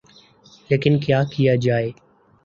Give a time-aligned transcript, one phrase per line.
[0.69, 1.91] لیکن کیا کیا جائے۔